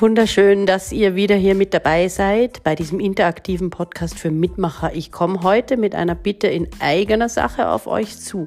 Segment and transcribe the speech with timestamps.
[0.00, 4.94] Wunderschön, dass ihr wieder hier mit dabei seid bei diesem interaktiven Podcast für Mitmacher.
[4.94, 8.46] Ich komme heute mit einer Bitte in eigener Sache auf euch zu.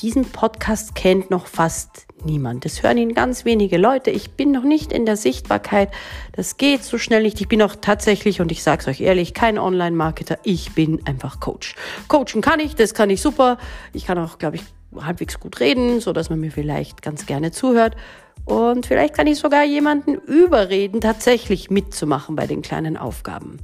[0.00, 2.64] Diesen Podcast kennt noch fast niemand.
[2.64, 4.12] Das hören ihn ganz wenige Leute.
[4.12, 5.90] Ich bin noch nicht in der Sichtbarkeit.
[6.30, 7.40] Das geht so schnell nicht.
[7.40, 10.38] Ich bin auch tatsächlich, und ich sage es euch ehrlich, kein Online-Marketer.
[10.44, 11.74] Ich bin einfach Coach.
[12.06, 13.58] Coachen kann ich, das kann ich super.
[13.92, 14.62] Ich kann auch, glaube ich,
[15.04, 17.96] halbwegs gut reden, so dass man mir vielleicht ganz gerne zuhört.
[18.44, 23.58] Und vielleicht kann ich sogar jemanden überreden, tatsächlich mitzumachen bei den kleinen Aufgaben.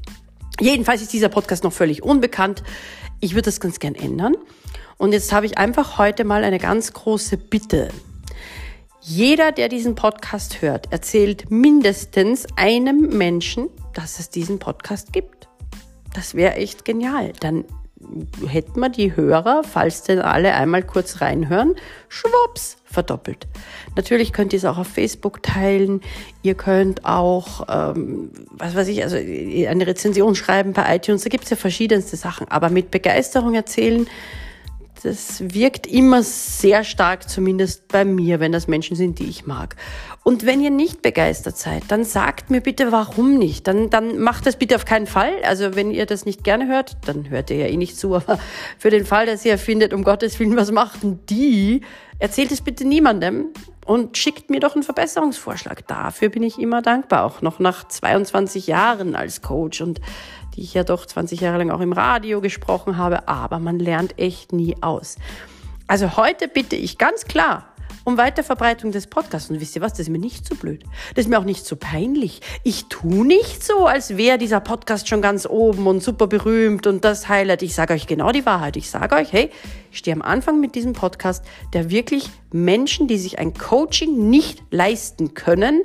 [0.59, 2.65] Jedenfalls ist dieser Podcast noch völlig unbekannt.
[3.21, 4.35] Ich würde das ganz gern ändern.
[4.99, 7.89] Und jetzt habe ich einfach heute mal eine ganz große Bitte.
[9.01, 15.49] Jeder, der diesen Podcast hört, erzählt mindestens einem Menschen, dass es diesen Podcast gibt.
[16.15, 17.33] Das wäre echt genial.
[17.41, 17.65] Dann
[18.47, 21.75] hätten wir die Hörer, falls denn alle einmal kurz reinhören,
[22.09, 23.47] schwupps, verdoppelt.
[23.97, 26.01] Natürlich könnt ihr es auch auf Facebook teilen.
[26.43, 31.25] Ihr könnt auch, ähm, was weiß ich, also eine Rezension schreiben bei iTunes.
[31.25, 32.49] Da gibt es ja verschiedenste Sachen.
[32.49, 34.07] Aber mit Begeisterung erzählen,
[35.05, 39.77] das wirkt immer sehr stark, zumindest bei mir, wenn das Menschen sind, die ich mag.
[40.23, 43.67] Und wenn ihr nicht begeistert seid, dann sagt mir bitte, warum nicht.
[43.67, 45.35] Dann, dann macht das bitte auf keinen Fall.
[45.45, 48.15] Also wenn ihr das nicht gerne hört, dann hört ihr ja eh nicht zu.
[48.15, 48.39] Aber
[48.79, 51.83] für den Fall, dass ihr findet, um Gottes Willen, was machten die,
[52.19, 53.49] erzählt es bitte niemandem
[53.85, 55.87] und schickt mir doch einen Verbesserungsvorschlag.
[55.87, 60.01] Dafür bin ich immer dankbar, auch noch nach 22 Jahren als Coach und
[60.57, 64.19] die ich ja doch 20 Jahre lang auch im Radio gesprochen habe, aber man lernt
[64.19, 65.17] echt nie aus.
[65.87, 67.74] Also heute bitte ich ganz klar
[68.05, 69.51] um Weiterverbreitung des Podcasts.
[69.51, 70.85] Und wisst ihr was, das ist mir nicht so blöd.
[71.15, 72.41] Das ist mir auch nicht so peinlich.
[72.63, 77.05] Ich tu nicht so, als wäre dieser Podcast schon ganz oben und super berühmt und
[77.05, 77.63] das Highlight.
[77.63, 78.77] Ich sage euch genau die Wahrheit.
[78.77, 79.51] Ich sage euch, hey,
[79.91, 84.63] ich stehe am Anfang mit diesem Podcast, der wirklich Menschen, die sich ein Coaching nicht
[84.71, 85.83] leisten können,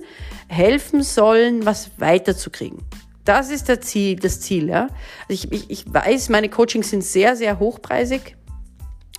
[0.47, 2.79] helfen sollen, was weiterzukriegen.
[3.29, 4.69] Das ist der Ziel, das Ziel.
[4.69, 4.87] Ja?
[5.27, 8.35] Also ich, ich, ich weiß, meine Coachings sind sehr, sehr hochpreisig.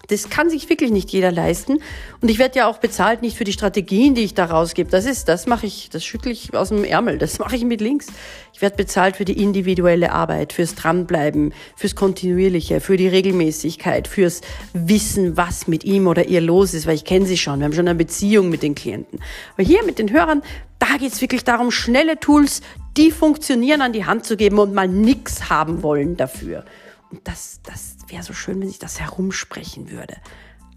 [0.08, 1.78] Das kann sich wirklich nicht jeder leisten.
[2.20, 4.90] Und ich werde ja auch bezahlt nicht für die Strategien, die ich da rausgebe.
[4.90, 7.18] Das ist, das mache ich, das schüttle ich aus dem Ärmel.
[7.18, 8.08] Das mache ich mit links.
[8.52, 14.40] Ich werde bezahlt für die individuelle Arbeit, fürs Dranbleiben, fürs Kontinuierliche, für die Regelmäßigkeit, fürs
[14.72, 17.60] Wissen, was mit ihm oder ihr los ist, weil ich kenne sie schon.
[17.60, 19.20] Wir haben schon eine Beziehung mit den Klienten.
[19.54, 20.42] Aber hier mit den Hörern,
[20.78, 22.62] da geht es wirklich darum, schnelle Tools,
[22.96, 26.64] die funktionieren, an die Hand zu geben und mal nichts haben wollen dafür.
[27.10, 30.16] Und das, das wäre so schön, wenn sich das herumsprechen würde.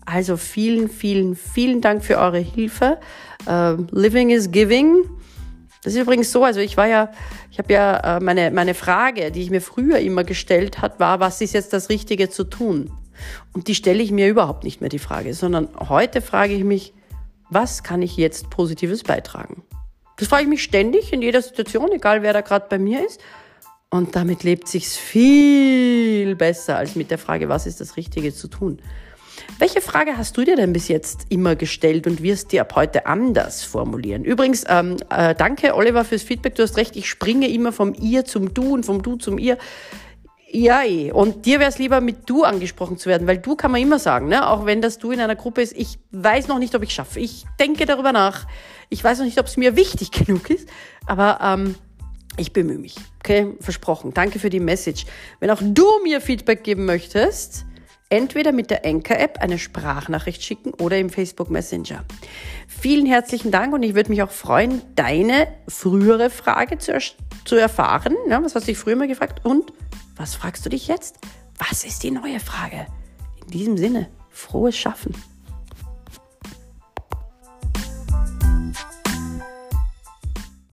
[0.05, 2.99] Also vielen, vielen, vielen Dank für eure Hilfe.
[3.47, 5.05] Uh, living is giving.
[5.83, 7.11] Das ist übrigens so, also ich war ja,
[7.51, 11.19] ich habe ja äh, meine, meine Frage, die ich mir früher immer gestellt hat, war,
[11.19, 12.89] was ist jetzt das Richtige zu tun?
[13.51, 16.93] Und die stelle ich mir überhaupt nicht mehr die Frage, sondern heute frage ich mich,
[17.49, 19.63] was kann ich jetzt Positives beitragen?
[20.17, 23.19] Das frage ich mich ständig in jeder Situation, egal wer da gerade bei mir ist.
[23.89, 26.02] Und damit lebt sich's viel
[26.37, 28.79] besser als mit der Frage, was ist das Richtige zu tun.
[29.59, 33.05] Welche Frage hast du dir denn bis jetzt immer gestellt und wirst dir ab heute
[33.05, 34.23] anders formulieren?
[34.23, 36.55] Übrigens, ähm, äh, danke Oliver fürs Feedback.
[36.55, 39.57] Du hast recht, ich springe immer vom ihr zum du und vom du zum ihr.
[40.51, 40.81] Ja.
[41.13, 43.97] Und dir wäre es lieber, mit du angesprochen zu werden, weil du kann man immer
[43.97, 44.47] sagen, ne?
[44.47, 47.19] auch wenn das du in einer Gruppe ist, ich weiß noch nicht, ob ich schaffe.
[47.19, 48.45] Ich denke darüber nach.
[48.89, 50.69] Ich weiß noch nicht, ob es mir wichtig genug ist,
[51.07, 51.75] aber ähm,
[52.37, 52.95] ich bemühe mich.
[53.19, 54.13] Okay, versprochen.
[54.13, 55.05] Danke für die Message.
[55.39, 57.65] Wenn auch du mir Feedback geben möchtest,
[58.09, 62.03] entweder mit der Anchor-App eine Sprachnachricht schicken oder im Facebook Messenger.
[62.67, 66.97] Vielen herzlichen Dank und ich würde mich auch freuen, deine frühere Frage zu,
[67.45, 68.15] zu erfahren.
[68.29, 69.45] Ja, was hast du dich früher mal gefragt?
[69.45, 69.73] Und
[70.15, 71.17] was fragst du dich jetzt?
[71.57, 72.85] Was ist die neue Frage?
[73.45, 75.15] In diesem Sinne, frohes Schaffen.